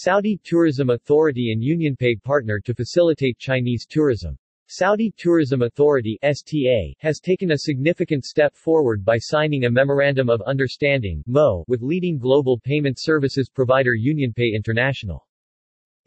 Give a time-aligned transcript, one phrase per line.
[0.00, 4.38] Saudi Tourism Authority and UnionPay partner to facilitate Chinese tourism.
[4.68, 10.40] Saudi Tourism Authority STA, has taken a significant step forward by signing a Memorandum of
[10.42, 15.26] Understanding MO, with leading global payment services provider UnionPay International.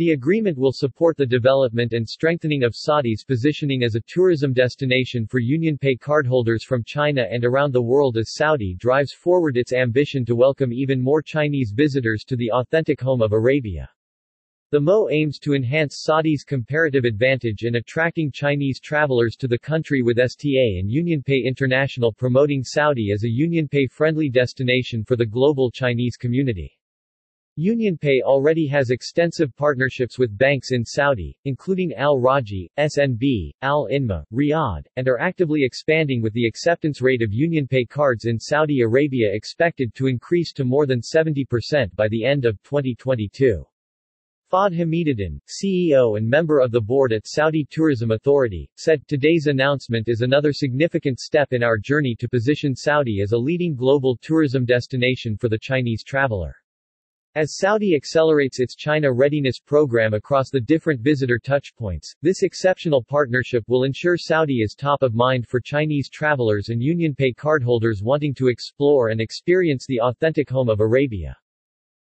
[0.00, 5.26] The agreement will support the development and strengthening of Saudi's positioning as a tourism destination
[5.26, 10.24] for UnionPay cardholders from China and around the world as Saudi drives forward its ambition
[10.24, 13.90] to welcome even more Chinese visitors to the authentic home of Arabia.
[14.70, 20.00] The MO aims to enhance Saudi's comparative advantage in attracting Chinese travelers to the country
[20.00, 26.16] with STA and UnionPay International promoting Saudi as a UnionPay-friendly destination for the global Chinese
[26.16, 26.79] community.
[27.58, 34.86] UnionPay already has extensive partnerships with banks in Saudi, including Al Rajhi, SNB, Alinma, Riyadh,
[34.94, 39.92] and are actively expanding with the acceptance rate of UnionPay cards in Saudi Arabia expected
[39.96, 43.66] to increase to more than 70% by the end of 2022.
[44.52, 50.08] Fahd Hamiduddin, CEO and member of the board at Saudi Tourism Authority, said, Today's announcement
[50.08, 54.64] is another significant step in our journey to position Saudi as a leading global tourism
[54.64, 56.56] destination for the Chinese traveler.
[57.36, 63.62] As Saudi accelerates its China Readiness program across the different visitor touchpoints, this exceptional partnership
[63.68, 68.48] will ensure Saudi is top of mind for Chinese travelers and UnionPay cardholders wanting to
[68.48, 71.36] explore and experience the authentic home of Arabia.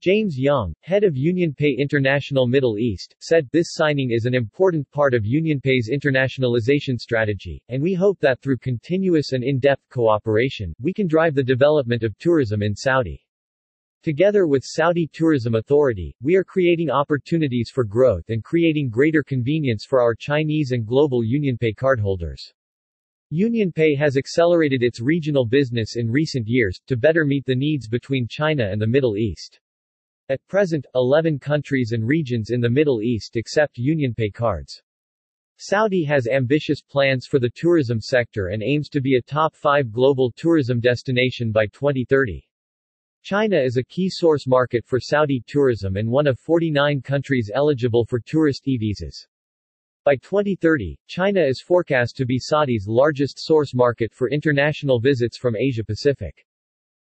[0.00, 5.12] James Young, head of UnionPay International Middle East, said, This signing is an important part
[5.12, 11.06] of UnionPay's internationalization strategy, and we hope that through continuous and in-depth cooperation, we can
[11.06, 13.22] drive the development of tourism in Saudi.
[14.02, 19.84] Together with Saudi Tourism Authority, we are creating opportunities for growth and creating greater convenience
[19.88, 22.52] for our Chinese and global UnionPay cardholders.
[23.32, 28.26] UnionPay has accelerated its regional business in recent years, to better meet the needs between
[28.26, 29.60] China and the Middle East.
[30.28, 34.82] At present, 11 countries and regions in the Middle East accept UnionPay cards.
[35.58, 39.92] Saudi has ambitious plans for the tourism sector and aims to be a top 5
[39.92, 42.44] global tourism destination by 2030.
[43.24, 48.04] China is a key source market for Saudi tourism and one of 49 countries eligible
[48.04, 49.28] for tourist e-visas.
[50.02, 55.54] By 2030, China is forecast to be Saudi's largest source market for international visits from
[55.54, 56.44] Asia Pacific.